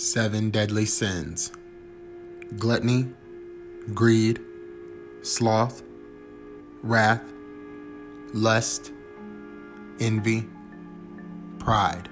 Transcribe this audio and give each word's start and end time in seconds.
seven 0.00 0.48
deadly 0.48 0.86
sins 0.86 1.52
gluttony, 2.56 3.06
greed, 3.92 4.40
sloth, 5.20 5.82
wrath, 6.82 7.22
lust, 8.32 8.92
envy, 10.00 10.48
pride. 11.58 12.08